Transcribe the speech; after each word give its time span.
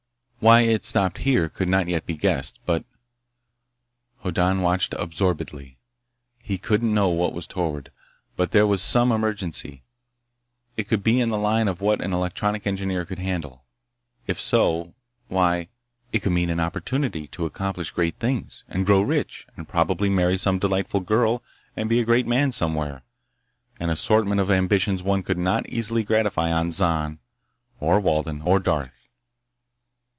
Why 0.43 0.61
it 0.61 0.83
stopped 0.83 1.19
here 1.19 1.49
could 1.49 1.69
not 1.69 1.87
yet 1.87 2.07
be 2.07 2.15
guessed, 2.15 2.59
but— 2.65 2.83
Hoddan 4.23 4.61
watched 4.61 4.95
absorbedly. 4.97 5.77
He 6.39 6.57
couldn't 6.57 6.95
know 6.95 7.09
what 7.09 7.33
was 7.35 7.45
toward, 7.45 7.91
but 8.35 8.49
there 8.49 8.65
was 8.65 8.81
some 8.81 9.11
emergency. 9.11 9.83
It 10.75 10.87
could 10.87 11.03
be 11.03 11.19
in 11.21 11.29
the 11.29 11.37
line 11.37 11.67
of 11.67 11.79
what 11.79 12.01
an 12.01 12.11
electronic 12.11 12.65
engineer 12.65 13.05
could 13.05 13.19
handle. 13.19 13.65
If 14.25 14.39
so—why—it 14.41 16.19
could 16.23 16.31
mean 16.31 16.49
an 16.49 16.59
opportunity 16.59 17.27
to 17.27 17.45
accomplish 17.45 17.91
great 17.91 18.15
things, 18.15 18.63
and 18.67 18.83
grow 18.83 19.03
rich, 19.03 19.45
and 19.55 19.69
probably 19.69 20.09
marry 20.09 20.39
some 20.39 20.57
delightful 20.57 21.01
girl 21.01 21.43
and 21.77 21.87
be 21.87 21.99
a 21.99 22.03
great 22.03 22.25
man 22.25 22.51
somewhere—an 22.51 23.89
assortment 23.91 24.41
of 24.41 24.49
ambitions 24.49 25.03
one 25.03 25.21
could 25.21 25.37
not 25.37 25.69
easily 25.69 26.03
gratify 26.03 26.51
on 26.51 26.71
Zan, 26.71 27.19
or 27.79 27.99
Walden, 27.99 28.41
or 28.41 28.57
Darth. 28.59 29.07